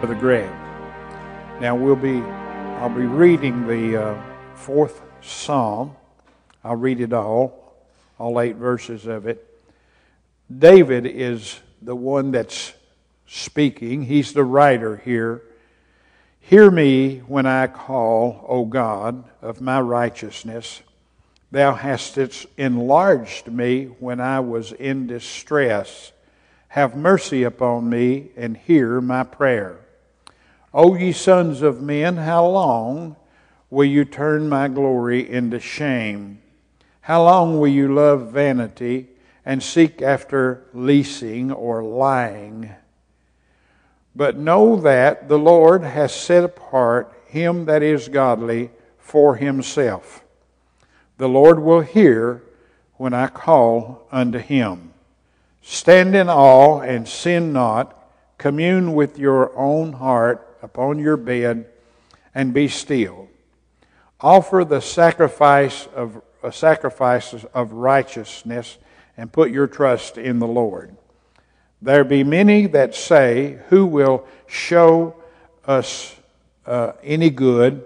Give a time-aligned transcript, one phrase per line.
[0.00, 0.50] Brother Greg.
[1.60, 2.22] Now we'll be,
[2.80, 4.22] I'll be reading the uh,
[4.54, 5.94] fourth Psalm.
[6.64, 7.74] I'll read it all,
[8.18, 9.46] all eight verses of it.
[10.50, 12.72] David is the one that's
[13.26, 14.04] speaking.
[14.04, 15.42] He's the writer here.
[16.40, 20.80] Hear me when I call, O God, of my righteousness.
[21.50, 22.16] Thou hast
[22.56, 26.12] enlarged me when I was in distress.
[26.68, 29.80] Have mercy upon me and hear my prayer.
[30.72, 33.16] O ye sons of men, how long
[33.70, 36.40] will you turn my glory into shame?
[37.02, 39.08] How long will you love vanity
[39.44, 42.70] and seek after leasing or lying?
[44.14, 50.22] But know that the Lord has set apart him that is godly for himself.
[51.18, 52.42] The Lord will hear
[52.96, 54.92] when I call unto him.
[55.62, 57.96] Stand in awe and sin not.
[58.38, 61.66] Commune with your own heart upon your bed
[62.34, 63.28] and be still.
[64.20, 68.78] Offer the sacrifice of uh, sacrifices of righteousness
[69.16, 70.96] and put your trust in the Lord.
[71.82, 75.16] There be many that say, Who will show
[75.66, 76.14] us
[76.66, 77.84] uh, any good?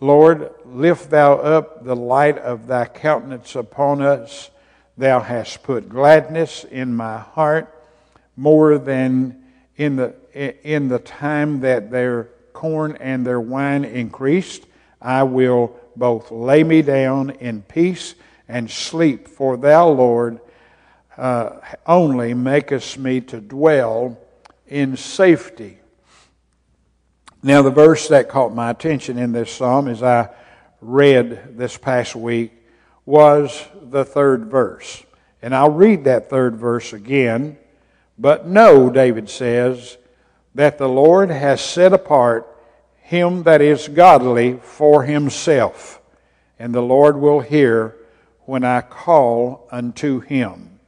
[0.00, 4.50] Lord, lift thou up the light of thy countenance upon us.
[4.98, 7.72] Thou hast put gladness in my heart
[8.36, 9.41] more than
[9.82, 10.14] in the
[10.62, 14.64] in the time that their corn and their wine increased,
[15.00, 18.14] I will both lay me down in peace
[18.48, 20.40] and sleep, for thou, Lord,
[21.16, 24.18] uh, only makest me to dwell
[24.68, 25.78] in safety.
[27.42, 30.28] Now, the verse that caught my attention in this psalm as I
[30.80, 32.52] read this past week
[33.04, 35.02] was the third verse.
[35.42, 37.58] And I'll read that third verse again.
[38.22, 39.98] But know, David says,
[40.54, 42.46] that the Lord has set apart
[43.00, 46.00] him that is godly for himself,
[46.56, 47.96] and the Lord will hear
[48.44, 50.78] when I call unto him.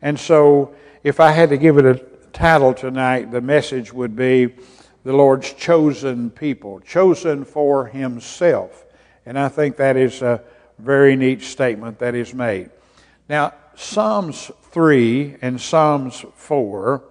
[0.00, 4.54] And so, if I had to give it a title tonight, the message would be
[5.02, 8.84] the Lord's chosen people, chosen for himself.
[9.26, 10.40] And I think that is a
[10.78, 12.70] very neat statement that is made.
[13.28, 17.04] Now, Psalms 3 and Psalms 4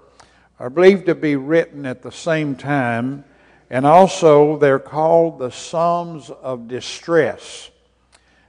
[0.60, 3.24] are believed to be written at the same time,
[3.70, 7.70] and also they're called the Psalms of Distress.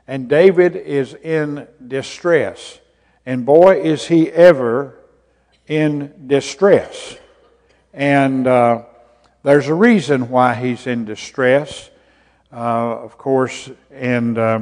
[0.09, 2.79] And David is in distress.
[3.27, 4.99] And boy, is he ever
[5.67, 7.17] in distress.
[7.93, 8.85] And uh,
[9.43, 11.91] there's a reason why he's in distress,
[12.51, 14.61] uh, of course, and uh,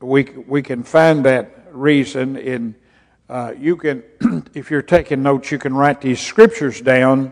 [0.00, 2.74] we, we can find that reason in
[3.30, 4.02] uh, you can,
[4.54, 7.30] if you're taking notes, you can write these scriptures down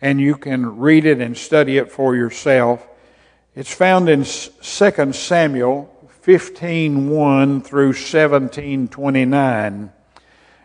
[0.00, 2.86] and you can read it and study it for yourself.
[3.54, 5.92] It's found in 2 Samuel
[6.24, 9.92] 15:1 through 17:29.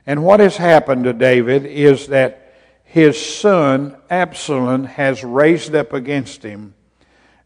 [0.07, 6.43] And what has happened to David is that his son Absalom has raised up against
[6.43, 6.73] him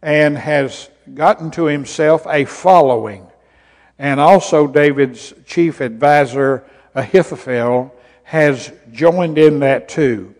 [0.01, 3.27] and has gotten to himself a following.
[3.97, 10.33] And also David's chief advisor Ahithophel has joined in that too.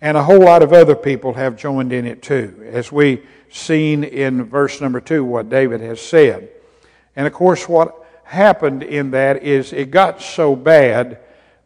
[0.00, 4.04] And a whole lot of other people have joined in it too, as we seen
[4.04, 6.48] in verse number two what David has said.
[7.16, 11.18] And of course, what happened in that is it got so bad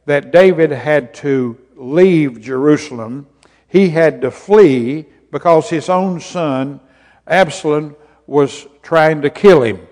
[0.06, 3.26] that David had to leave Jerusalem.
[3.68, 6.80] He had to flee because his own son,
[7.26, 9.86] Absalom, was trying to kill him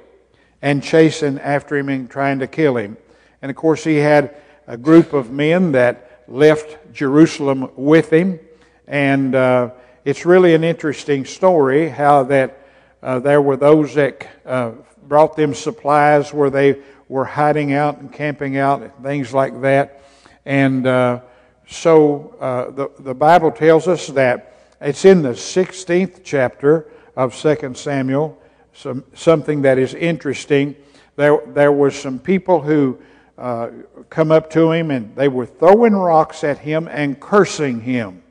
[0.62, 2.96] and chasing after him and trying to kill him.
[3.42, 8.38] And of course, he had a group of men that left Jerusalem with him.
[8.86, 9.70] And uh,
[10.04, 12.58] it's really an interesting story how that
[13.02, 14.72] uh, there were those that uh,
[15.08, 20.02] brought them supplies where they were hiding out and camping out, and things like that.
[20.44, 21.20] And uh,
[21.66, 27.74] so uh, the, the Bible tells us that it's in the 16th chapter of 2
[27.74, 28.39] Samuel,
[28.80, 30.74] some, something that is interesting.
[31.16, 32.98] There, there was some people who
[33.36, 33.68] uh,
[34.08, 38.22] come up to him and they were throwing rocks at him and cursing him.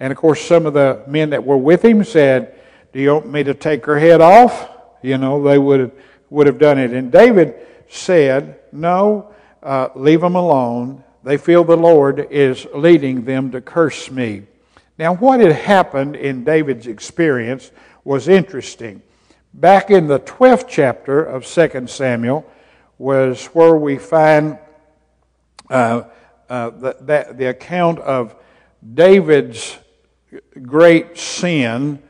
[0.00, 2.58] And of course, some of the men that were with him said,
[2.92, 4.70] Do you want me to take her head off?
[5.02, 5.92] You know, they would have,
[6.30, 6.92] would have done it.
[6.92, 7.54] And David
[7.88, 11.04] said, No, uh, leave them alone.
[11.22, 14.44] They feel the Lord is leading them to curse me.
[14.98, 17.70] Now, what had happened in David's experience
[18.04, 19.02] was interesting.
[19.54, 22.44] Back in the 12th chapter of 2 Samuel,
[22.98, 24.58] was where we find
[25.68, 26.02] uh,
[26.48, 28.34] uh, the, the account of
[28.94, 29.78] David's
[30.62, 32.02] great sin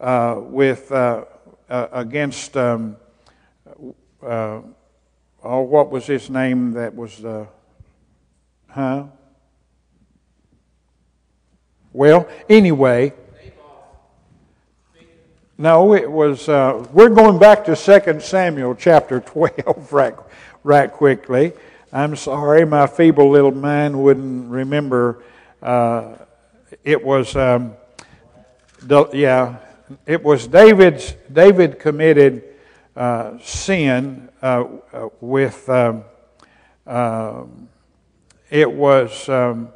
[0.00, 1.24] uh, with uh,
[1.70, 2.96] uh, against um,
[4.22, 4.60] uh,
[5.42, 7.46] oh, what was his name that was uh,
[8.68, 9.04] huh?
[11.92, 13.14] Well, anyway.
[15.56, 16.48] No, it was.
[16.48, 20.14] Uh, we're going back to 2 Samuel chapter 12 right,
[20.64, 21.52] right quickly.
[21.92, 25.22] I'm sorry, my feeble little mind wouldn't remember.
[25.62, 26.16] Uh,
[26.82, 27.74] it was, um,
[29.12, 29.58] yeah,
[30.06, 31.14] it was David's.
[31.32, 32.42] David committed
[32.96, 35.68] uh, sin uh, uh, with.
[35.68, 36.02] Um,
[36.84, 37.68] um,
[38.50, 39.68] it was um,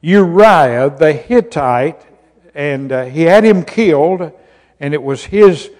[0.00, 2.04] Uriah the Hittite,
[2.52, 4.32] and uh, he had him killed,
[4.80, 5.70] and it was his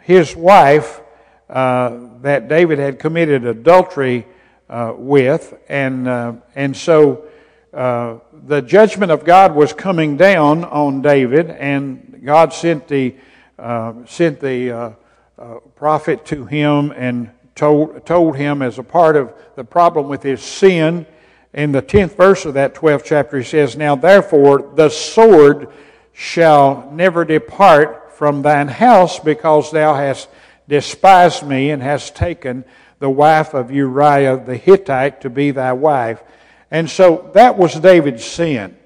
[0.00, 1.00] his wife
[1.50, 4.26] uh, that David had committed adultery
[4.68, 7.26] uh, with, and uh, and so
[7.72, 13.16] uh, the judgment of God was coming down on David, and God sent the
[13.58, 14.96] uh, sent the
[15.74, 20.42] prophet to him and told told him as a part of the problem with his
[20.42, 21.06] sin.
[21.52, 25.68] In the tenth verse of that twelfth chapter, he says, "Now therefore the sword
[26.12, 30.28] shall never depart from thine house, because thou hast
[30.68, 32.64] despised me and hast taken."
[33.04, 36.22] the wife of Uriah the Hittite to be thy wife.
[36.70, 38.76] And so that was David's sin.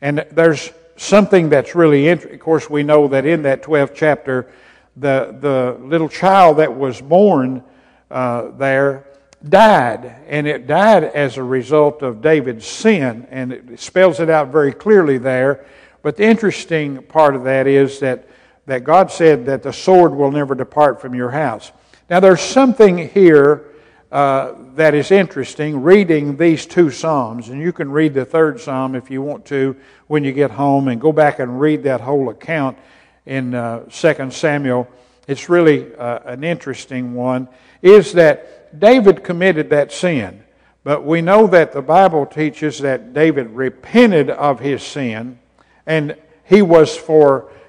[0.00, 2.38] And there's something that's really interesting.
[2.38, 4.50] Of course, we know that in that 12th chapter,
[4.96, 7.62] the, the little child that was born
[8.10, 9.04] uh, there
[9.46, 10.16] died.
[10.28, 13.28] And it died as a result of David's sin.
[13.30, 15.66] And it spells it out very clearly there.
[16.00, 18.26] But the interesting part of that is that,
[18.68, 21.72] that God said that the sword will never depart from your house.
[22.10, 23.64] Now, there's something here
[24.12, 28.94] uh, that is interesting reading these two Psalms, and you can read the third Psalm
[28.94, 29.74] if you want to
[30.06, 32.78] when you get home and go back and read that whole account
[33.24, 34.86] in uh, 2 Samuel.
[35.26, 37.48] It's really uh, an interesting one.
[37.80, 40.44] Is that David committed that sin,
[40.84, 45.38] but we know that the Bible teaches that David repented of his sin,
[45.86, 46.94] and he was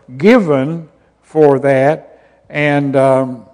[0.10, 0.90] forgiven
[1.22, 3.46] for that, and um,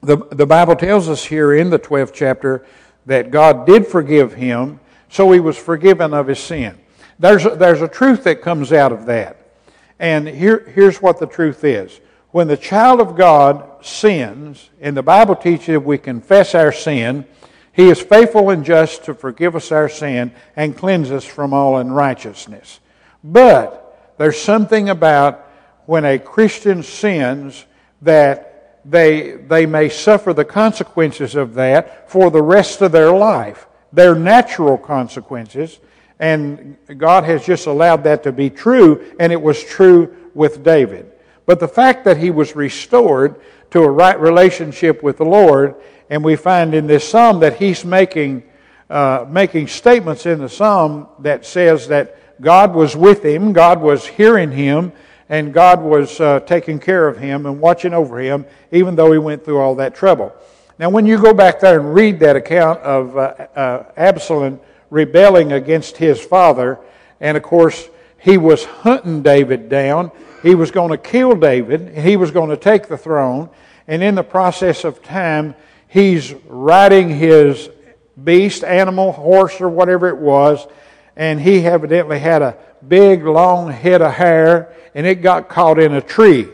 [0.00, 2.64] the, the Bible tells us here in the 12th chapter
[3.06, 4.78] that God did forgive him,
[5.08, 6.78] so he was forgiven of his sin.
[7.18, 9.36] There's a, there's a truth that comes out of that.
[9.98, 12.00] And here, here's what the truth is.
[12.30, 17.24] When the child of God sins, and the Bible teaches if we confess our sin,
[17.72, 21.78] he is faithful and just to forgive us our sin and cleanse us from all
[21.78, 22.78] unrighteousness.
[23.24, 25.46] But there's something about
[25.88, 27.64] when a Christian sins
[28.02, 33.66] that they, they may suffer the consequences of that for the rest of their life.
[33.90, 35.80] Their natural consequences.
[36.20, 41.10] And God has just allowed that to be true, and it was true with David.
[41.46, 43.40] But the fact that he was restored
[43.70, 45.74] to a right relationship with the Lord,
[46.10, 48.42] and we find in this psalm that he's making,
[48.90, 54.06] uh, making statements in the psalm that says that God was with him, God was
[54.06, 54.92] hearing him,
[55.28, 59.18] and God was uh, taking care of him and watching over him, even though he
[59.18, 60.32] went through all that trouble.
[60.78, 65.52] Now, when you go back there and read that account of uh, uh, Absalom rebelling
[65.52, 66.78] against his father,
[67.20, 70.10] and of course, he was hunting David down.
[70.42, 73.50] He was going to kill David, and he was going to take the throne,
[73.86, 75.54] and in the process of time,
[75.88, 77.68] he's riding his
[78.22, 80.66] beast, animal, horse, or whatever it was,
[81.16, 82.56] and he evidently had a
[82.86, 86.48] big, long head of hair, and it got caught in a tree,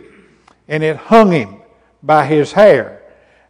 [0.69, 1.57] and it hung him
[2.03, 3.03] by his hair.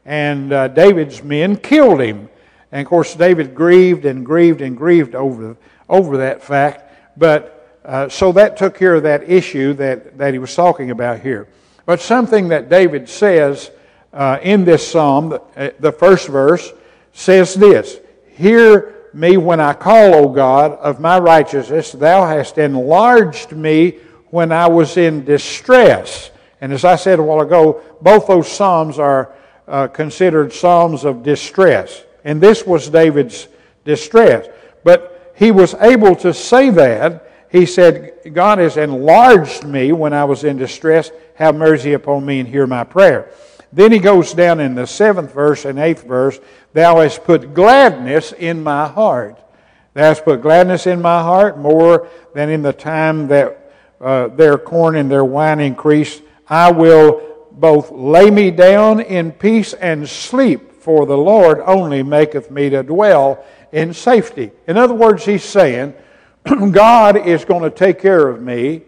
[0.04, 2.28] And uh, David's men killed him.
[2.72, 5.56] And of course, David grieved and grieved and grieved over,
[5.88, 6.92] over that fact.
[7.16, 11.20] But uh, so that took care of that issue that, that he was talking about
[11.20, 11.48] here.
[11.86, 13.70] But something that David says
[14.12, 16.72] uh, in this psalm, the, uh, the first verse,
[17.12, 17.98] says this
[18.36, 21.92] Hear me when I call, O God, of my righteousness.
[21.92, 23.98] Thou hast enlarged me
[24.30, 26.30] when I was in distress.
[26.60, 29.32] And as I said a while ago, both those Psalms are
[29.68, 32.04] uh, considered Psalms of distress.
[32.24, 33.48] And this was David's
[33.84, 34.48] distress.
[34.82, 37.30] But he was able to say that.
[37.50, 41.10] He said, God has enlarged me when I was in distress.
[41.36, 43.30] Have mercy upon me and hear my prayer.
[43.72, 46.38] Then he goes down in the seventh verse and eighth verse
[46.74, 49.38] Thou hast put gladness in my heart.
[49.94, 54.58] Thou hast put gladness in my heart more than in the time that uh, their
[54.58, 56.20] corn and their wine increased.
[56.48, 62.50] I will both lay me down in peace and sleep, for the Lord only maketh
[62.50, 64.50] me to dwell in safety.
[64.66, 65.94] In other words, he's saying,
[66.72, 68.82] God is going to take care of me,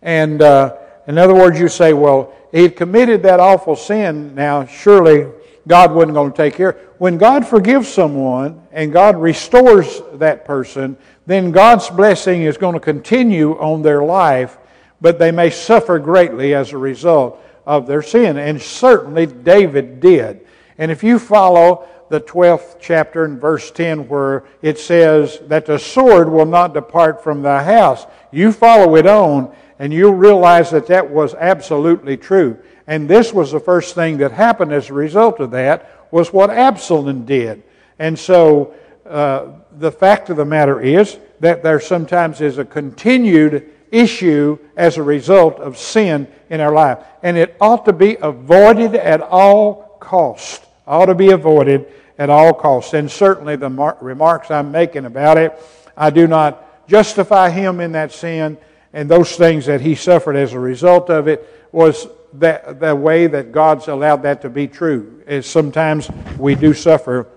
[0.00, 0.76] And uh,
[1.08, 4.36] in other words, you say, well, he committed that awful sin.
[4.36, 5.26] Now, surely
[5.66, 6.72] God wasn't going to take care.
[6.98, 12.80] When God forgives someone and God restores that person, then God's blessing is going to
[12.80, 14.58] continue on their life,
[15.00, 18.38] but they may suffer greatly as a result of their sin.
[18.38, 20.46] And certainly David did.
[20.78, 25.78] And if you follow the 12th chapter in verse 10, where it says that the
[25.78, 30.88] sword will not depart from thy house, you follow it on, and you'll realize that
[30.88, 32.58] that was absolutely true.
[32.86, 36.50] And this was the first thing that happened as a result of that, was what
[36.50, 37.62] Absalom did.
[37.98, 38.74] And so
[39.06, 39.46] uh,
[39.78, 45.02] the fact of the matter is that there sometimes is a continued issue as a
[45.02, 46.98] result of sin in our life.
[47.22, 50.64] And it ought to be avoided at all cost.
[50.86, 51.86] Ought to be avoided
[52.18, 52.94] at all costs.
[52.94, 55.58] And certainly the mar- remarks I'm making about it,
[55.96, 58.58] I do not justify him in that sin
[58.92, 63.26] and those things that he suffered as a result of it was that the way
[63.26, 65.22] that God's allowed that to be true.
[65.26, 67.28] Is sometimes we do suffer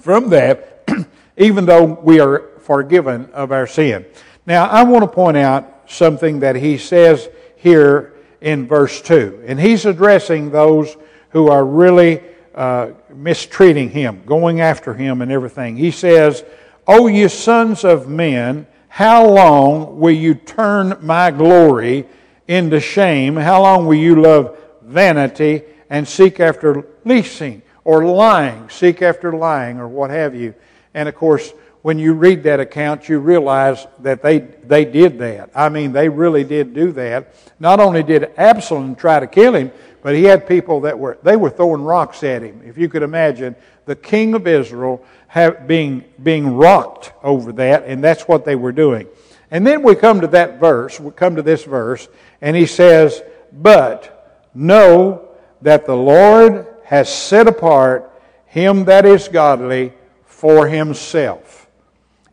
[0.00, 0.88] from that,
[1.36, 4.06] even though we are forgiven of our sin.
[4.46, 9.44] Now, I want to point out something that he says here in verse 2.
[9.46, 10.96] And he's addressing those
[11.30, 12.22] who are really
[12.54, 15.76] uh, mistreating him, going after him, and everything.
[15.76, 16.44] He says,
[16.86, 22.06] O ye sons of men, how long will you turn my glory
[22.50, 23.36] into shame?
[23.36, 29.78] How long will you love vanity and seek after leasing or lying, seek after lying
[29.78, 30.54] or what have you?
[30.92, 31.52] And of course,
[31.82, 35.50] when you read that account, you realize that they, they did that.
[35.54, 37.32] I mean, they really did do that.
[37.60, 39.70] Not only did Absalom try to kill him,
[40.02, 42.62] but he had people that were, they were throwing rocks at him.
[42.66, 43.54] If you could imagine
[43.86, 48.72] the king of Israel have, being, being rocked over that, and that's what they were
[48.72, 49.06] doing.
[49.50, 52.08] And then we come to that verse, we come to this verse,
[52.40, 55.28] and he says, But know
[55.62, 58.10] that the Lord has set apart
[58.46, 59.92] him that is godly
[60.24, 61.68] for himself.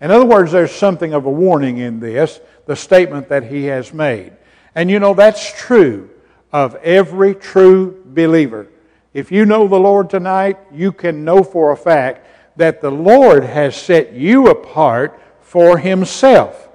[0.01, 3.93] In other words, there's something of a warning in this, the statement that he has
[3.93, 4.33] made.
[4.75, 6.09] And you know, that's true
[6.51, 8.67] of every true believer.
[9.13, 13.43] If you know the Lord tonight, you can know for a fact that the Lord
[13.43, 16.66] has set you apart for Himself.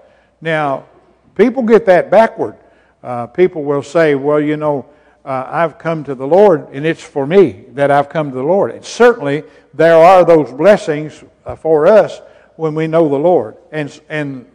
[0.43, 0.87] Now,
[1.37, 2.57] people get that backward.
[3.03, 4.87] Uh, people will say, well, you know,
[5.25, 8.43] uh, I've come to the Lord and it's for me that I've come to the
[8.43, 8.73] Lord.
[8.73, 12.21] And certainly there are those blessings uh, for us
[12.57, 13.57] when we know the Lord.
[13.71, 14.47] And, and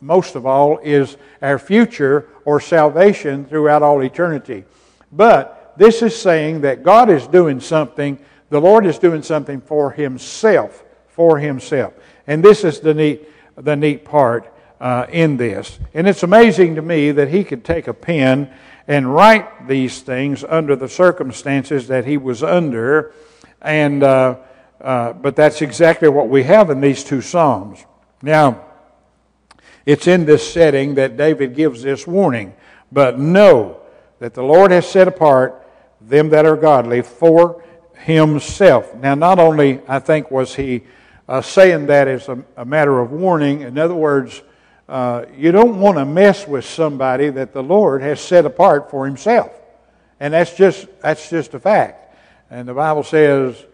[0.00, 4.64] most of all is our future or salvation throughout all eternity.
[5.12, 9.90] But this is saying that God is doing something, the Lord is doing something for
[9.90, 11.92] Himself, for Himself.
[12.26, 15.78] And this is the neat, the neat part uh, in this.
[15.92, 18.52] And it's amazing to me that He could take a pen
[18.86, 23.12] and write these things under the circumstances that He was under.
[23.62, 24.38] And, uh,
[24.80, 27.84] uh, but that's exactly what we have in these two Psalms.
[28.22, 28.64] Now,
[29.86, 32.54] it's in this setting that David gives this warning.
[32.90, 33.80] But know
[34.18, 35.66] that the Lord has set apart
[36.00, 37.62] them that are godly for
[37.94, 38.94] himself.
[38.94, 40.82] Now, not only, I think, was he
[41.28, 44.42] uh, saying that as a, a, matter of warning, in other words,
[44.88, 49.06] uh, you don't want to mess with somebody that the Lord has set apart for
[49.06, 49.52] himself.
[50.20, 52.14] And that's just, that's just a fact.
[52.50, 53.64] And the Bible says,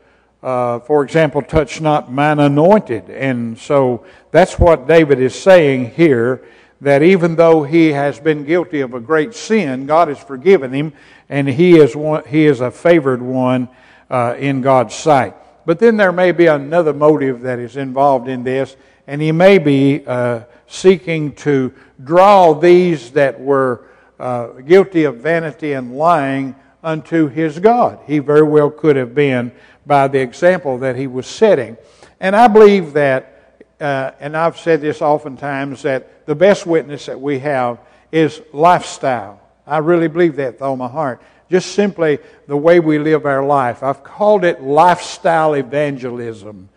[0.42, 3.10] uh, for example, touch not mine anointed.
[3.10, 6.42] And so that's what David is saying here
[6.80, 10.92] that even though he has been guilty of a great sin, God has forgiven him,
[11.28, 13.68] and he is, one, he is a favored one
[14.08, 15.34] uh, in God's sight.
[15.66, 18.76] But then there may be another motive that is involved in this,
[19.10, 21.74] and he may be uh, seeking to
[22.04, 23.84] draw these that were
[24.20, 27.98] uh, guilty of vanity and lying unto his God.
[28.06, 29.50] He very well could have been
[29.84, 31.76] by the example that he was setting.
[32.20, 37.20] And I believe that uh, and I've said this oftentimes, that the best witness that
[37.20, 37.80] we have
[38.12, 39.40] is lifestyle.
[39.66, 41.20] I really believe that with all my heart.
[41.50, 43.82] Just simply the way we live our life.
[43.82, 46.68] I've called it lifestyle evangelism.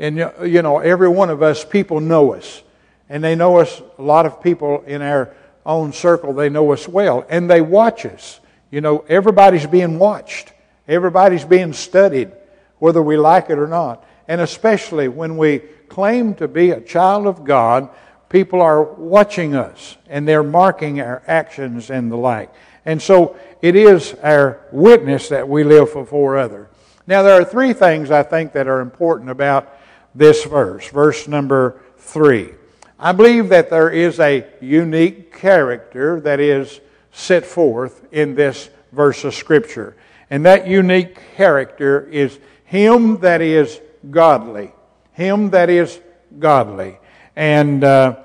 [0.00, 2.62] And, you know, every one of us, people know us.
[3.10, 5.34] And they know us, a lot of people in our
[5.66, 7.26] own circle, they know us well.
[7.28, 8.40] And they watch us.
[8.70, 10.52] You know, everybody's being watched,
[10.88, 12.32] everybody's being studied,
[12.78, 14.06] whether we like it or not.
[14.26, 17.90] And especially when we claim to be a child of God,
[18.28, 22.54] people are watching us and they're marking our actions and the like.
[22.86, 26.68] And so it is our witness that we live for others.
[27.06, 29.76] Now, there are three things I think that are important about
[30.14, 30.88] this verse.
[30.88, 32.50] Verse number three.
[32.98, 36.80] I believe that there is a unique character that is
[37.12, 39.96] set forth in this verse of Scripture.
[40.28, 44.72] And that unique character is Him that is godly.
[45.12, 46.00] Him that is
[46.38, 46.98] godly.
[47.36, 48.16] And uh,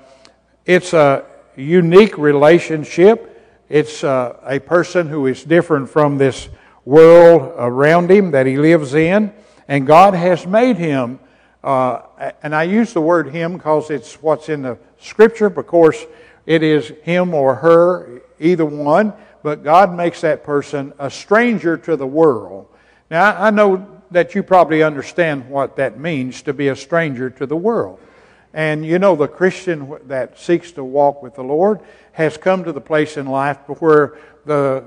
[0.64, 1.24] it's a
[1.56, 3.32] unique relationship.
[3.68, 6.48] It's uh, a person who is different from this
[6.84, 9.32] world around him that he lives in.
[9.68, 11.18] And God has made him
[11.66, 15.46] uh, and I use the word him because it's what's in the scripture.
[15.46, 16.06] Of course,
[16.46, 19.12] it is him or her, either one.
[19.42, 22.68] But God makes that person a stranger to the world.
[23.10, 27.46] Now, I know that you probably understand what that means to be a stranger to
[27.46, 27.98] the world.
[28.54, 31.80] And you know, the Christian that seeks to walk with the Lord
[32.12, 34.84] has come to the place in life where the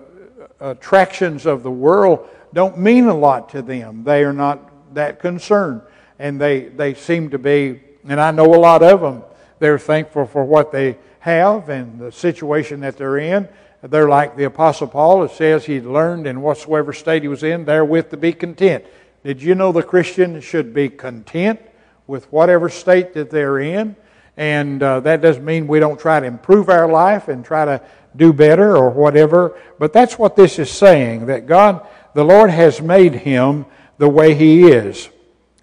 [0.61, 4.05] attractions of the world don't mean a lot to them.
[4.05, 5.81] They are not that concerned
[6.19, 9.23] and they, they seem to be, and I know a lot of them,
[9.59, 13.47] they're thankful for what they have and the situation that they're in.
[13.81, 15.23] They're like the Apostle Paul.
[15.23, 18.85] It says he learned in whatsoever state he was in, therewith to be content.
[19.23, 21.61] Did you know the Christian should be content
[22.07, 23.95] with whatever state that they're in?
[24.35, 27.81] And uh, that doesn't mean we don't try to improve our life and try to
[28.15, 29.59] do better or whatever.
[29.77, 33.65] But that's what this is saying that God, the Lord, has made him
[33.97, 35.09] the way he is.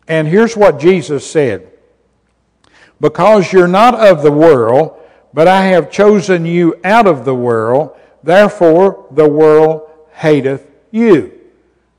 [0.08, 1.70] And here's what Jesus said
[3.00, 4.98] Because you're not of the world,
[5.32, 11.32] but I have chosen you out of the world, therefore the world hateth you.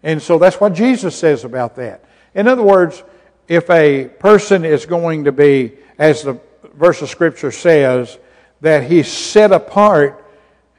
[0.03, 2.03] And so that's what Jesus says about that.
[2.33, 3.03] In other words,
[3.47, 6.39] if a person is going to be, as the
[6.75, 8.17] verse of Scripture says,
[8.61, 10.25] that he's set apart,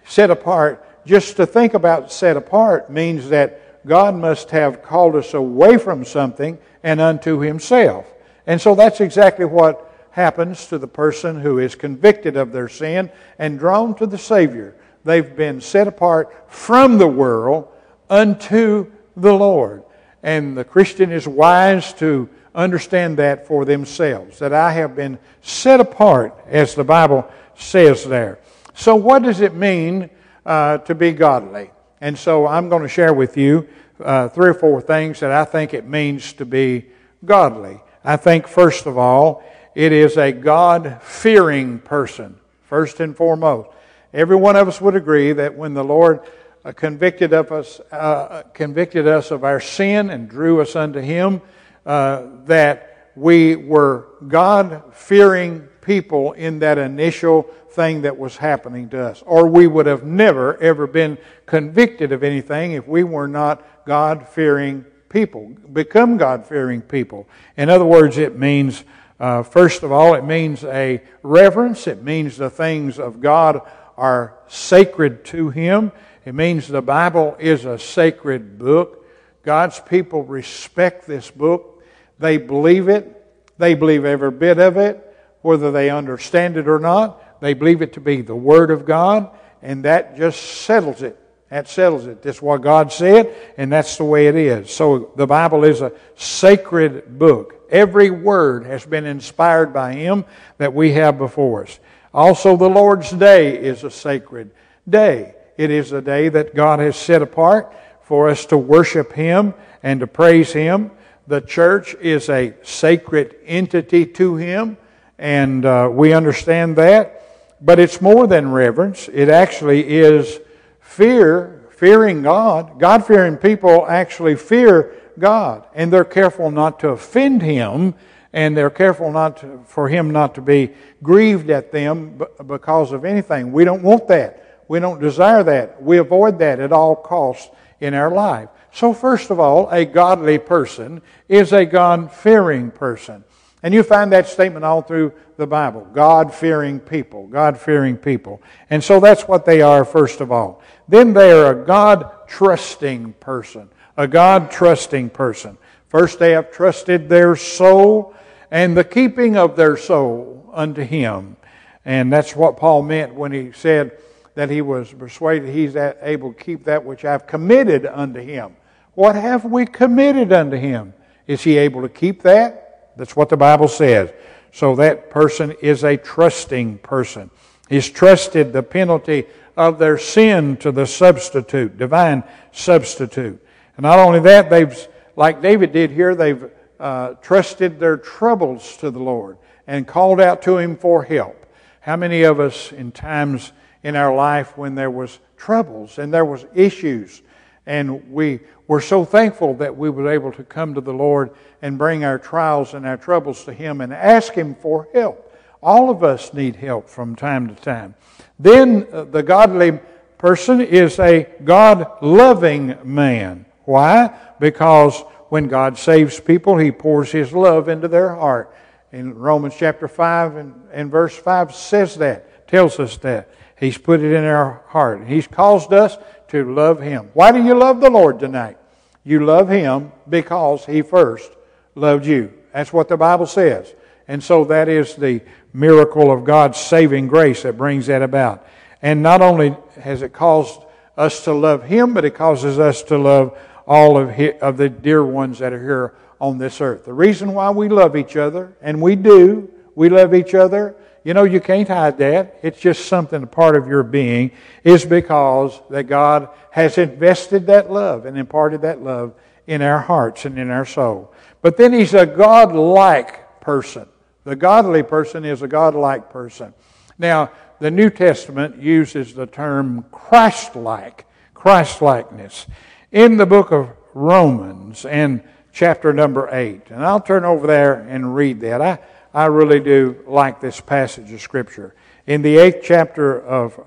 [0.04, 5.35] set apart, just to think about set apart means that God must have called us
[5.35, 8.07] away from something and unto himself.
[8.47, 13.11] And so that's exactly what happens to the person who is convicted of their sin
[13.38, 14.74] and drawn to the Savior.
[15.05, 17.68] They've been set apart from the world
[18.11, 19.85] unto the Lord.
[20.22, 25.81] And the Christian is wise to understand that for themselves, that I have been set
[25.81, 28.38] apart, as the Bible says there.
[28.74, 30.11] So, what does it mean
[30.44, 31.70] uh, to be godly?
[32.00, 33.68] And so, I'm going to share with you
[34.00, 36.87] uh, three or four things that I think it means to be
[37.24, 37.80] godly.
[38.04, 39.42] I think, first of all,
[39.74, 43.70] it is a God fearing person, first and foremost.
[44.12, 46.20] Every one of us would agree that when the Lord
[46.64, 51.42] uh, convicted of us, uh, convicted us of our sin and drew us unto Him,
[51.84, 59.03] uh, that we were God fearing people in that initial thing that was happening to
[59.03, 59.22] us.
[59.24, 64.29] Or we would have never, ever been convicted of anything if we were not God
[64.29, 65.46] fearing people.
[65.72, 67.27] Become God fearing people.
[67.57, 68.85] In other words, it means,
[69.18, 71.87] uh, first of all, it means a reverence.
[71.87, 73.62] It means the things of God
[73.96, 75.90] are sacred to Him.
[76.27, 79.07] It means the Bible is a sacred book.
[79.42, 81.83] God's people respect this book.
[82.18, 83.14] They believe it.
[83.57, 85.08] They believe every bit of it,
[85.48, 87.40] whether they understand it or not.
[87.40, 89.30] They believe it to be the Word of God,
[89.62, 91.18] and that just settles it.
[91.48, 92.20] That settles it.
[92.20, 94.70] That's what God said, and that's the way it is.
[94.70, 97.54] So the Bible is a sacred book.
[97.70, 100.26] Every word has been inspired by Him
[100.58, 101.80] that we have before us.
[102.12, 104.50] Also, the Lord's Day is a sacred
[104.87, 105.34] day.
[105.56, 110.00] It is a day that God has set apart for us to worship Him and
[110.00, 110.90] to praise Him.
[111.26, 114.76] The church is a sacred entity to Him,
[115.18, 117.14] and uh, we understand that.
[117.61, 120.38] But it's more than reverence, it actually is
[120.81, 127.42] fear, fearing God, God fearing people actually fear God, and they're careful not to offend
[127.42, 127.94] Him,
[128.33, 133.04] and they're careful not to, for Him not to be grieved at them because of
[133.04, 133.52] anything.
[133.52, 134.64] We don't want that.
[134.68, 135.83] We don't desire that.
[135.83, 137.50] We avoid that at all costs
[137.81, 138.50] in our life.
[138.72, 143.24] So, first of all, a godly person is a God fearing person.
[143.62, 148.42] And you find that statement all through the Bible God fearing people, God fearing people.
[148.71, 150.62] And so that's what they are, first of all.
[150.87, 155.59] Then they are a God trusting person, a God trusting person.
[155.88, 158.14] First, they have trusted their soul
[158.51, 161.37] and the keeping of their soul unto Him.
[161.85, 163.99] And that's what Paul meant when he said
[164.35, 168.55] that he was persuaded he's able to keep that which I've committed unto Him.
[168.94, 170.92] What have we committed unto Him?
[171.27, 172.67] Is He able to keep that?
[172.98, 174.12] That's what the Bible says.
[174.52, 177.30] So that person is a trusting person.
[177.68, 183.44] He's trusted the penalty of their sin to the substitute, divine substitute.
[183.76, 188.90] And not only that, they've, like David did here, they've uh, trusted their troubles to
[188.90, 191.46] the Lord and called out to Him for help.
[191.80, 196.24] How many of us in times in our life when there was troubles and there
[196.24, 197.22] was issues
[197.68, 201.76] and we were so thankful that we were able to come to the Lord and
[201.76, 205.31] bring our trials and our troubles to Him and ask Him for help.
[205.62, 207.94] All of us need help from time to time.
[208.38, 209.81] Then uh, the godly
[210.16, 213.44] person is a God loving man.
[213.64, 214.16] Why?
[214.40, 218.54] Because when God saves people, He pours His love into their heart.
[218.92, 223.28] In Romans chapter 5 and, and verse 5 says that, tells us that.
[223.59, 225.07] He's put it in our heart.
[225.07, 227.10] He's caused us to love Him.
[227.14, 228.58] Why do you love the Lord tonight?
[229.04, 231.30] You love Him because He first
[231.74, 232.32] loved you.
[232.52, 233.72] That's what the Bible says.
[234.06, 235.20] And so that is the
[235.52, 238.46] miracle of God's saving grace that brings that about.
[238.80, 240.60] And not only has it caused
[240.96, 244.68] us to love Him, but it causes us to love all of, his, of the
[244.68, 246.84] dear ones that are here on this earth.
[246.86, 250.74] The reason why we love each other, and we do, we love each other,
[251.09, 252.38] you know, you can't hide that.
[252.42, 254.31] It's just something, a part of your being,
[254.62, 259.14] is because that God has invested that love and imparted that love
[259.47, 261.14] in our hearts and in our soul.
[261.40, 263.88] But then He's a God-like person.
[264.25, 266.53] The godly person is a God-like person.
[266.99, 272.49] Now, the New Testament uses the term Christ-like, Christ-likeness.
[272.92, 275.23] In the book of Romans and
[275.55, 278.61] chapter number 8, and I'll turn over there and read that.
[278.61, 278.79] I,
[279.18, 281.74] I really do like this passage of Scripture.
[282.07, 283.59] In the eighth chapter of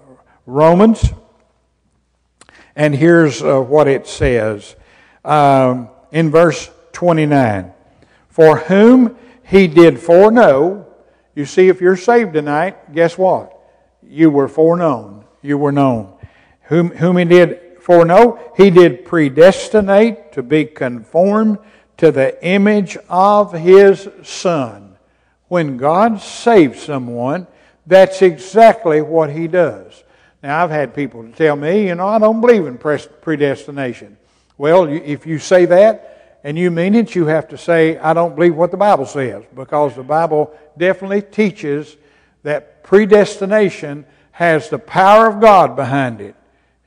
[0.45, 1.11] Romans,
[2.73, 4.77] and here's uh, what it says
[5.25, 7.73] um, in verse 29
[8.29, 10.87] For whom he did foreknow.
[11.35, 13.51] You see, if you're saved tonight, guess what?
[14.01, 15.25] You were foreknown.
[15.41, 16.13] You were known.
[16.69, 21.57] Whom, whom he did foreknow, he did predestinate to be conformed
[21.97, 24.90] to the image of his Son.
[25.51, 27.45] When God saves someone,
[27.85, 30.01] that's exactly what he does.
[30.41, 34.15] Now, I've had people tell me, you know, I don't believe in predestination.
[34.57, 38.33] Well, if you say that, and you mean it, you have to say, I don't
[38.33, 41.97] believe what the Bible says, because the Bible definitely teaches
[42.43, 46.35] that predestination has the power of God behind it.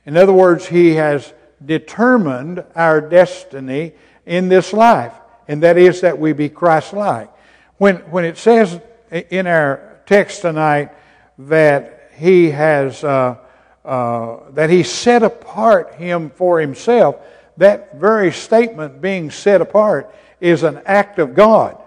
[0.07, 3.93] In other words, He has determined our destiny
[4.25, 5.13] in this life,
[5.47, 7.29] and that is that we be Christ like.
[7.77, 8.79] When, when it says
[9.11, 10.91] in our text tonight
[11.37, 13.37] that He has, uh,
[13.83, 17.17] uh, that He set apart Him for Himself,
[17.57, 21.81] that very statement being set apart is an act of God.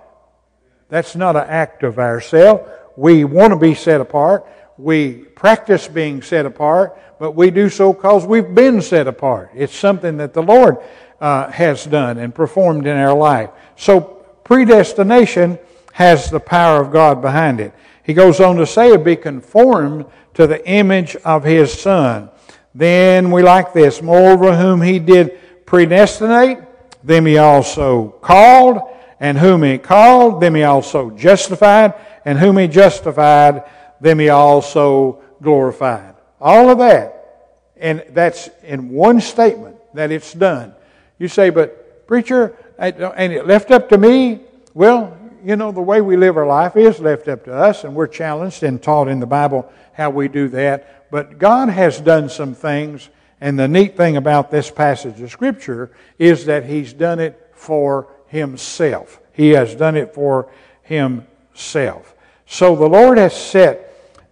[0.88, 2.68] That's not an act of ourselves.
[2.96, 4.46] We want to be set apart.
[4.76, 9.50] We practice being set apart, but we do so because we've been set apart.
[9.54, 10.78] It's something that the Lord
[11.20, 13.50] uh, has done and performed in our life.
[13.76, 14.00] So
[14.44, 15.58] predestination
[15.98, 17.72] has the power of God behind it.
[18.04, 22.30] He goes on to say, be conformed to the image of His Son.
[22.72, 26.58] Then we like this, moreover whom He did predestinate,
[27.02, 28.78] them he also called,
[29.18, 33.64] and whom he called, them he also justified, and whom he justified,
[34.00, 36.14] them he also glorified.
[36.40, 40.74] All of that, and that's in one statement that it's done.
[41.18, 44.40] You say, but preacher, and it left up to me?
[44.74, 47.94] Well, you know, the way we live our life is left up to us, and
[47.94, 51.10] we're challenged and taught in the Bible how we do that.
[51.10, 53.08] But God has done some things
[53.40, 58.08] and the neat thing about this passage of Scripture is that He's done it for
[58.26, 59.20] Himself.
[59.32, 60.50] He has done it for
[60.82, 62.14] Himself.
[62.46, 63.84] So the Lord has set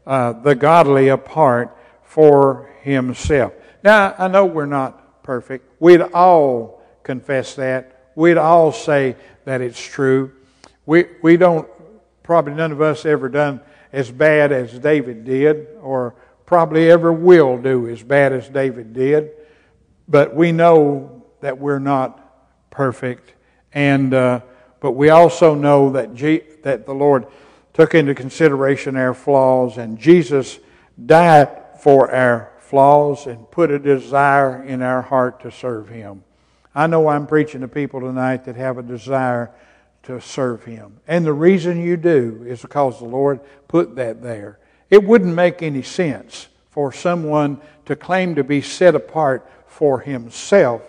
[0.07, 3.53] uh, the godly apart for Himself.
[3.85, 5.81] Now, I know we're not perfect.
[5.81, 8.11] We'd all confess that.
[8.17, 9.15] We'd all say
[9.45, 10.33] that it's true.
[10.87, 11.69] We, we don't,
[12.23, 13.61] probably none of us ever done
[13.93, 16.15] as bad as David did or
[16.47, 19.33] probably ever will do as bad as David did,
[20.09, 23.35] but we know that we're not perfect.
[23.73, 24.41] And, uh,
[24.81, 26.17] but we also know that,
[26.63, 27.27] that the Lord
[27.75, 30.59] took into consideration our flaws, and Jesus
[31.05, 31.49] died
[31.81, 36.23] for our flaws and put a desire in our heart to serve Him.
[36.75, 39.51] I know I'm preaching to people tonight that have a desire
[40.07, 41.01] to serve Him.
[41.07, 44.59] And the reason you do is because the Lord put that there.
[44.89, 50.83] It wouldn't make any sense for someone to claim to be set apart for himself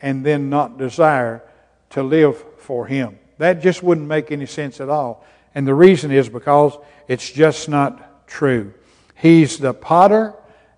[0.00, 1.42] and then not desire
[1.90, 3.18] to live for him.
[3.38, 5.24] That just wouldn't make any sense at all.
[5.54, 6.76] And the reason is because
[7.08, 8.74] it's just not true.
[9.16, 10.34] He's the potter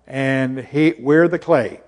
[0.07, 1.81] and he, we're the clay.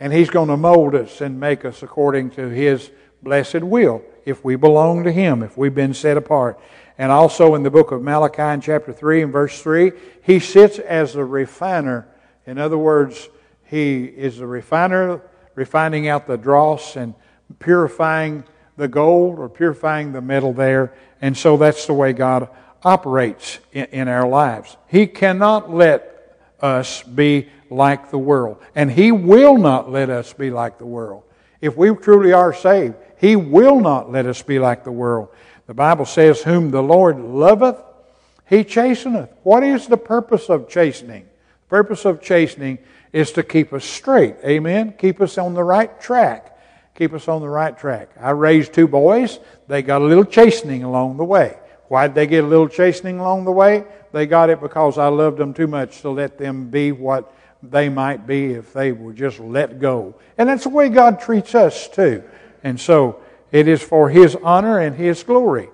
[0.00, 2.90] And he's going to mold us and make us according to his
[3.24, 6.60] blessed will if we belong to Him, if we've been set apart.
[6.96, 10.78] And also in the book of Malachi in chapter 3 and verse 3, He sits
[10.78, 12.06] as a refiner.
[12.46, 13.28] In other words,
[13.64, 15.20] He is the refiner,
[15.54, 17.14] refining out the dross and
[17.58, 18.44] purifying
[18.76, 20.94] the gold or purifying the metal there.
[21.20, 22.48] And so that's the way God
[22.82, 24.76] operates in, in our lives.
[24.86, 26.10] He cannot let
[26.60, 28.58] us be like the world.
[28.74, 31.24] And He will not let us be like the world.
[31.60, 35.28] If we truly are saved, He will not let us be like the world.
[35.66, 37.80] The Bible says, Whom the Lord loveth,
[38.48, 39.30] He chasteneth.
[39.42, 41.22] What is the purpose of chastening?
[41.22, 42.78] The purpose of chastening
[43.12, 44.36] is to keep us straight.
[44.44, 44.94] Amen?
[44.98, 46.58] Keep us on the right track.
[46.94, 48.10] Keep us on the right track.
[48.20, 49.38] I raised two boys.
[49.66, 51.56] They got a little chastening along the way.
[51.88, 53.84] Why did they get a little chastening along the way?
[54.12, 57.88] They got it because I loved them too much to let them be what they
[57.88, 60.14] might be if they were just let go.
[60.38, 62.22] And that's the way God treats us too.
[62.64, 63.20] And so
[63.52, 65.68] it is for His honor and His glory.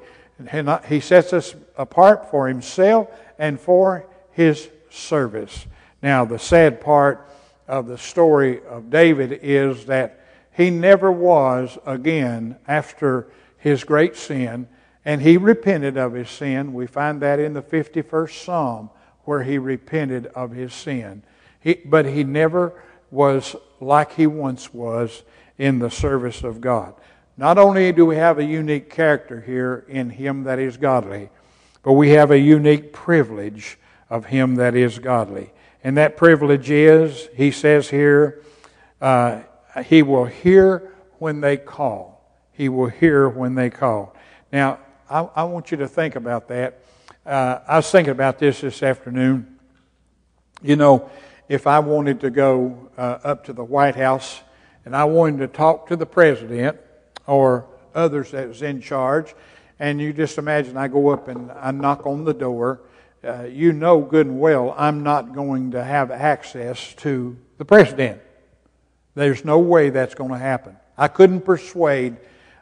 [0.86, 5.66] He sets us apart for Himself and for His service.
[6.02, 7.26] Now, the sad part
[7.68, 10.20] of the story of David is that
[10.52, 14.68] he never was again after his great sin,
[15.04, 16.72] and he repented of his sin.
[16.72, 18.90] We find that in the 51st Psalm,
[19.24, 21.22] where he repented of his sin.
[21.60, 25.22] He, but he never was like he once was
[25.60, 26.94] in the service of God.
[27.36, 31.28] Not only do we have a unique character here in him that is godly,
[31.82, 35.52] but we have a unique privilege of him that is godly.
[35.84, 38.42] And that privilege is, he says here,
[39.02, 39.42] uh,
[39.84, 42.24] he will hear when they call.
[42.52, 44.16] He will hear when they call.
[44.50, 44.78] Now,
[45.10, 46.80] I, I want you to think about that.
[47.26, 49.58] Uh, I was thinking about this this afternoon.
[50.62, 51.10] You know,
[51.50, 54.40] if I wanted to go uh, up to the White House
[54.84, 56.78] and I wanted to talk to the president
[57.26, 59.34] or others that was in charge,
[59.78, 62.80] and you just imagine I go up and I knock on the door,
[63.22, 68.20] uh, you know good and well I'm not going to have access to the president.
[69.14, 70.76] There's no way that's going to happen.
[70.96, 72.16] I couldn't persuade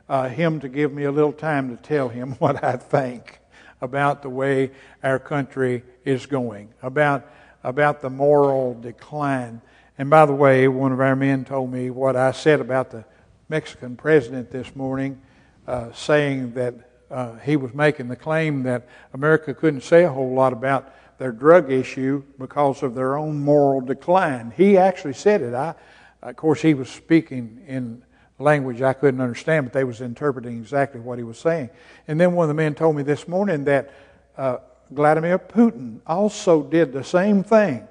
[0.08, 3.40] uh, him to give me a little time to tell him what I think
[3.80, 7.30] about the way our country is going, about,
[7.62, 9.60] about the moral decline.
[9.98, 13.04] And by the way, one of our men told me what I said about the
[13.48, 15.20] Mexican president this morning,
[15.66, 16.74] uh, saying that
[17.10, 21.32] uh, he was making the claim that America couldn't say a whole lot about their
[21.32, 24.52] drug issue because of their own moral decline.
[24.56, 25.52] He actually said it.
[25.52, 25.74] I,
[26.22, 28.04] of course, he was speaking in
[28.38, 31.70] language I couldn't understand, but they was interpreting exactly what he was saying.
[32.06, 33.92] And then one of the men told me this morning that
[34.36, 34.58] uh,
[34.92, 37.87] Vladimir Putin also did the same thing.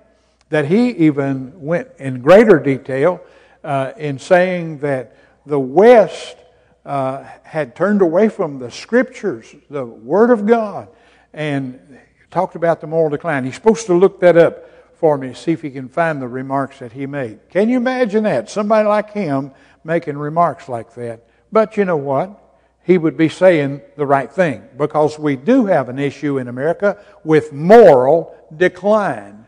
[0.49, 3.21] That he even went in greater detail
[3.63, 6.37] uh, in saying that the West
[6.85, 10.87] uh, had turned away from the Scriptures, the Word of God,
[11.33, 11.99] and
[12.31, 13.43] talked about the moral decline.
[13.43, 16.79] He's supposed to look that up for me, see if he can find the remarks
[16.79, 17.39] that he made.
[17.49, 18.49] Can you imagine that?
[18.49, 19.51] Somebody like him
[19.83, 21.27] making remarks like that.
[21.51, 22.43] But you know what?
[22.83, 27.03] He would be saying the right thing because we do have an issue in America
[27.23, 29.46] with moral decline.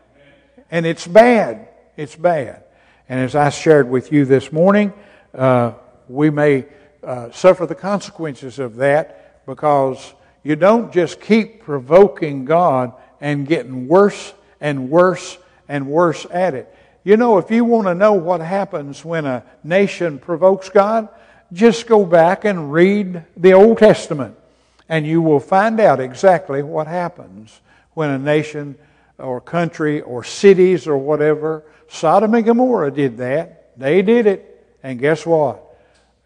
[0.70, 1.68] And it's bad.
[1.96, 2.62] It's bad.
[3.08, 4.92] And as I shared with you this morning,
[5.34, 5.72] uh,
[6.08, 6.66] we may
[7.02, 13.88] uh, suffer the consequences of that because you don't just keep provoking God and getting
[13.88, 16.74] worse and worse and worse at it.
[17.02, 21.08] You know, if you want to know what happens when a nation provokes God,
[21.52, 24.36] just go back and read the Old Testament,
[24.88, 27.60] and you will find out exactly what happens
[27.94, 28.76] when a nation
[29.20, 33.78] or country or cities or whatever, Sodom and Gomorrah did that.
[33.78, 34.46] They did it.
[34.82, 35.62] And guess what?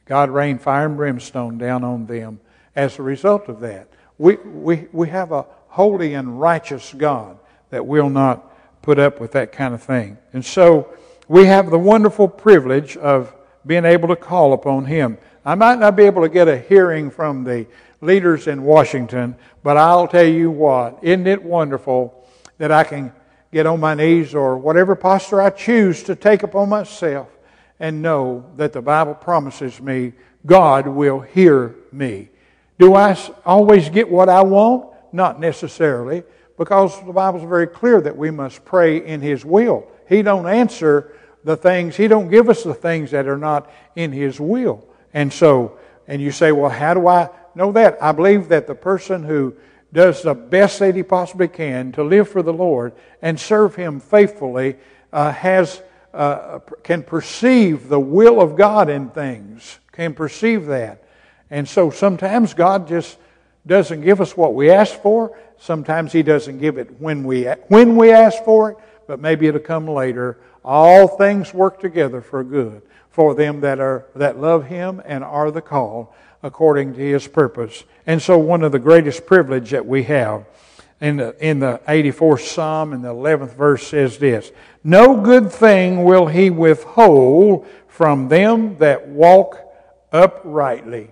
[0.04, 2.40] God rained fire and brimstone down on them
[2.76, 3.88] as a result of that.
[4.18, 7.38] We, we, we have a holy and righteous God
[7.70, 8.50] that will not
[8.83, 10.18] put up with that kind of thing.
[10.33, 10.94] And so
[11.26, 13.35] we have the wonderful privilege of
[13.66, 15.18] being able to call upon Him.
[15.44, 17.66] I might not be able to get a hearing from the
[18.00, 22.23] leaders in Washington, but I'll tell you what, isn't it wonderful
[22.58, 23.12] that I can
[23.52, 27.28] get on my knees or whatever posture I choose to take upon myself
[27.78, 30.12] and know that the Bible promises me
[30.46, 32.28] God will hear me.
[32.78, 34.92] Do I always get what I want?
[35.12, 36.22] Not necessarily
[36.58, 39.86] because the Bible is very clear that we must pray in His will.
[40.08, 44.12] He don't answer the things, He don't give us the things that are not in
[44.12, 44.86] His will.
[45.12, 48.02] And so, and you say, well, how do I know that?
[48.02, 49.54] I believe that the person who
[49.94, 54.00] does the best that he possibly can to live for the Lord and serve Him
[54.00, 54.76] faithfully
[55.12, 55.80] uh, has
[56.12, 61.02] uh, can perceive the will of God in things, can perceive that.
[61.50, 63.18] And so sometimes God just
[63.66, 65.37] doesn't give us what we ask for.
[65.59, 69.61] Sometimes He doesn't give it when we, when we ask for it, but maybe it'll
[69.61, 70.38] come later.
[70.64, 75.52] All things work together for good for them that are that love Him and are
[75.52, 76.09] the called
[76.44, 77.83] according to His purpose.
[78.07, 80.44] And so, one of the greatest privilege that we have
[81.00, 84.52] in the, in the 84th Psalm in the 11th verse says this
[84.85, 89.59] No good thing will He withhold from them that walk
[90.12, 91.11] uprightly.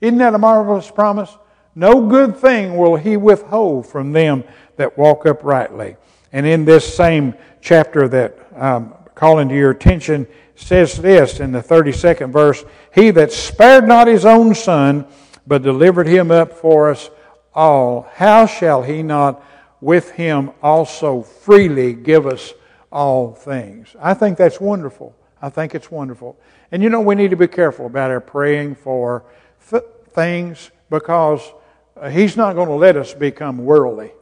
[0.00, 1.36] Isn't that a marvelous promise?
[1.74, 4.44] No good thing will He withhold from them
[4.76, 5.96] that walk uprightly.
[6.32, 11.62] And in this same chapter that I'm calling to your attention, says this in the
[11.62, 15.06] 32nd verse He that spared not his own son,
[15.46, 17.10] but delivered him up for us
[17.54, 19.42] all, how shall he not
[19.80, 22.52] with him also freely give us
[22.92, 23.96] all things?
[24.00, 25.16] I think that's wonderful.
[25.42, 26.38] I think it's wonderful.
[26.70, 29.24] And you know, we need to be careful about our praying for
[29.70, 31.40] th- things because
[31.96, 34.12] uh, He's not going to let us become worldly.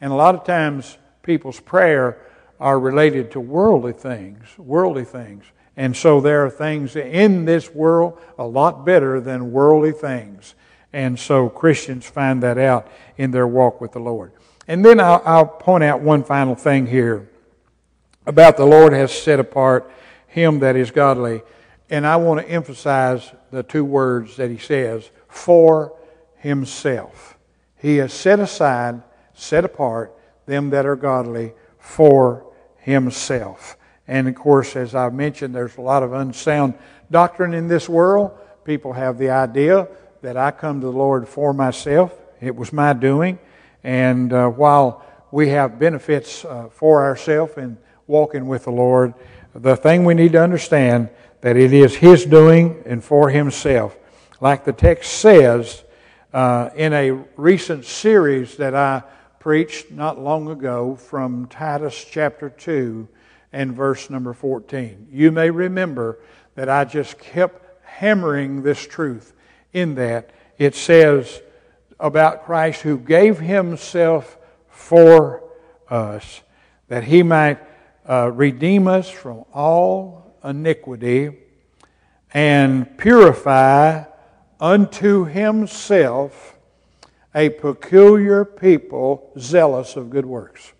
[0.00, 2.20] And a lot of times, people's prayer
[2.60, 5.44] are related to worldly things, worldly things.
[5.76, 10.54] And so there are things in this world a lot better than worldly things.
[10.92, 14.32] And so Christians find that out in their walk with the Lord.
[14.68, 17.28] And then I'll, I'll point out one final thing here
[18.26, 19.90] about the Lord has set apart
[20.28, 21.42] him that is godly.
[21.90, 25.96] And I want to emphasize the two words that he says for
[26.36, 27.36] himself.
[27.76, 29.02] He has set aside,
[29.34, 31.52] set apart them that are godly
[31.84, 32.42] for
[32.78, 33.76] himself.
[34.08, 36.74] And of course, as I've mentioned, there's a lot of unsound
[37.10, 38.32] doctrine in this world.
[38.64, 39.86] People have the idea
[40.22, 42.12] that I come to the Lord for myself.
[42.40, 43.38] It was my doing.
[43.84, 49.12] And uh, while we have benefits uh, for ourselves in walking with the Lord,
[49.54, 51.10] the thing we need to understand
[51.42, 53.94] that it is His doing and for Himself.
[54.40, 55.84] Like the text says
[56.32, 59.02] uh, in a recent series that I
[59.44, 63.06] preached not long ago from Titus chapter 2
[63.52, 65.08] and verse number 14.
[65.12, 66.18] You may remember
[66.54, 69.34] that I just kept hammering this truth
[69.74, 70.30] in that.
[70.56, 71.42] It says
[72.00, 74.38] about Christ who gave himself
[74.70, 75.44] for
[75.90, 76.40] us
[76.88, 77.58] that he might
[78.08, 81.36] uh, redeem us from all iniquity
[82.32, 84.04] and purify
[84.58, 86.53] unto himself
[87.34, 90.72] a peculiar people zealous of good works.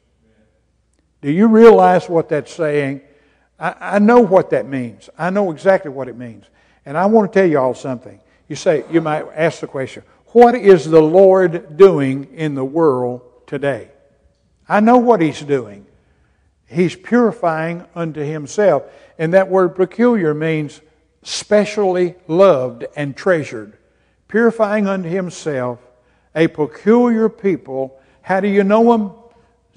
[1.20, 3.00] Do you realize what that's saying?
[3.58, 5.08] I, I know what that means.
[5.18, 6.44] I know exactly what it means.
[6.86, 8.20] And I want to tell you all something.
[8.48, 13.22] You say, you might ask the question, what is the Lord doing in the world
[13.46, 13.88] today?
[14.68, 15.86] I know what He's doing.
[16.66, 18.84] He's purifying unto Himself.
[19.18, 20.80] And that word peculiar means
[21.22, 23.78] specially loved and treasured.
[24.28, 25.78] Purifying unto Himself
[26.34, 27.98] a peculiar people.
[28.22, 29.12] How do you know them?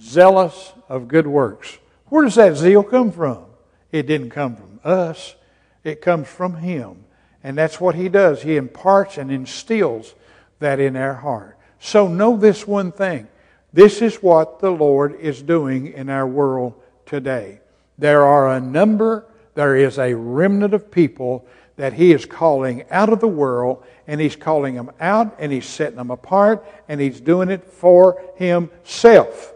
[0.02, 1.78] zealous of good works.
[2.08, 3.46] Where does that zeal come from?
[3.92, 5.36] It didn't come from us,
[5.84, 7.04] it comes from Him.
[7.44, 8.42] And that's what He does.
[8.42, 10.14] He imparts and instills
[10.60, 11.58] that in our heart.
[11.80, 13.28] So know this one thing
[13.74, 16.74] this is what the Lord is doing in our world
[17.06, 17.60] today.
[17.98, 21.46] There are a number, there is a remnant of people
[21.78, 25.66] that He is calling out of the world, and He's calling them out, and He's
[25.66, 29.54] setting them apart, and He's doing it for Himself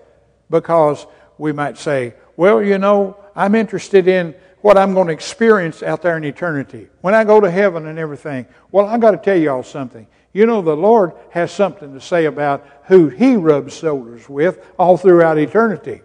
[0.50, 1.06] because
[1.38, 6.02] we might say, well, you know, I'm interested in what I'm going to experience out
[6.02, 6.88] there in eternity.
[7.02, 8.46] When I go to heaven and everything.
[8.72, 10.08] Well, I've got to tell you all something.
[10.34, 14.98] You know, the Lord has something to say about who He rubs shoulders with all
[14.98, 16.02] throughout eternity.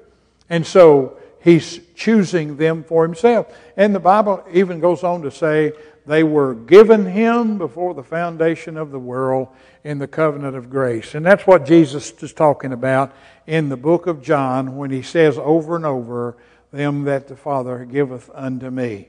[0.48, 3.54] And so He's choosing them for Himself.
[3.76, 5.72] And the Bible even goes on to say
[6.06, 9.48] they were given Him before the foundation of the world
[9.84, 11.14] in the covenant of grace.
[11.14, 13.14] And that's what Jesus is talking about
[13.46, 16.36] in the book of John when he says over and over,
[16.72, 19.08] Them that the Father giveth unto me.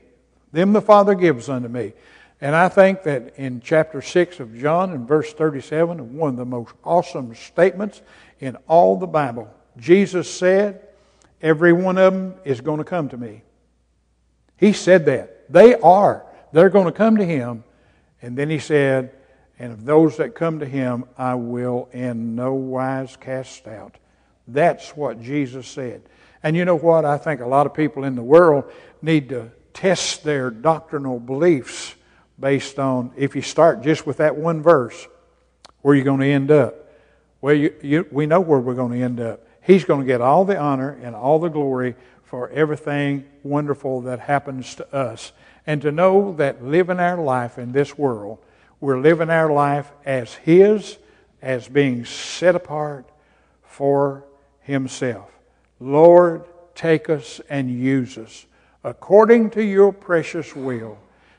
[0.52, 1.92] Them the Father gives unto me.
[2.40, 6.44] And I think that in chapter 6 of John, in verse 37, one of the
[6.44, 8.00] most awesome statements
[8.38, 10.86] in all the Bible, Jesus said,
[11.40, 13.42] Every one of them is going to come to me.
[14.56, 15.52] He said that.
[15.52, 16.26] They are.
[16.52, 17.64] They're going to come to him.
[18.22, 19.12] And then he said,
[19.58, 23.96] And of those that come to him, I will in no wise cast out.
[24.46, 26.02] That's what Jesus said.
[26.42, 27.04] And you know what?
[27.04, 28.64] I think a lot of people in the world
[29.02, 31.94] need to test their doctrinal beliefs
[32.38, 35.06] based on if you start just with that one verse,
[35.82, 36.74] where you're going to end up.
[37.40, 39.46] Well, you, you, we know where we're going to end up.
[39.62, 41.94] He's going to get all the honor and all the glory
[42.24, 45.32] for everything wonderful that happens to us.
[45.68, 48.38] And to know that living our life in this world,
[48.80, 50.96] We're living our life as His,
[51.42, 53.04] as being set apart
[53.64, 54.24] for
[54.62, 55.30] Himself.
[55.78, 58.46] Lord, take us and use us
[58.82, 60.96] according to your precious will,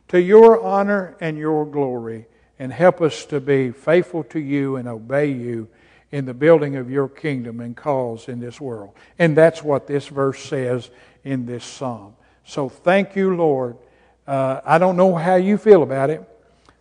[0.10, 2.28] to your honor and your glory,
[2.60, 5.68] and help us to be faithful to you and obey you
[6.12, 8.92] in the building of your kingdom and cause in this world.
[9.18, 10.92] And that's what this verse says
[11.24, 12.16] in this psalm.
[12.46, 13.76] So thank you, Lord.
[14.30, 16.24] Uh, I don't know how you feel about it,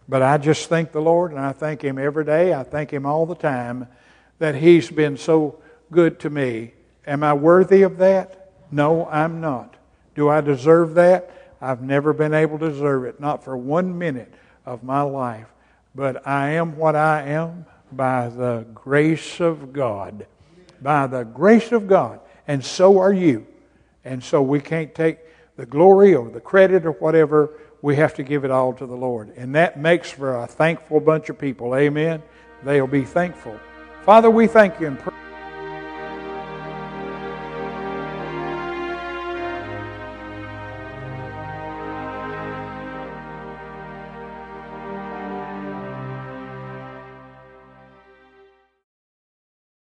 [0.06, 2.52] but I just thank the Lord and I thank Him every day.
[2.52, 3.88] I thank Him all the time
[4.38, 5.58] that He's been so
[5.90, 6.74] good to me.
[7.06, 8.52] Am I worthy of that?
[8.70, 9.76] No, I'm not.
[10.14, 11.54] Do I deserve that?
[11.58, 14.34] I've never been able to deserve it, not for one minute
[14.66, 15.46] of my life.
[15.94, 20.26] But I am what I am by the grace of God.
[20.82, 22.20] By the grace of God.
[22.46, 23.46] And so are you.
[24.04, 25.20] And so we can't take
[25.58, 27.50] the glory or the credit or whatever.
[27.82, 29.34] We have to give it all to the Lord.
[29.36, 31.76] And that makes for a thankful bunch of people.
[31.76, 32.22] Amen.
[32.64, 33.60] They'll be thankful.
[34.04, 35.27] Father, we thank you and praise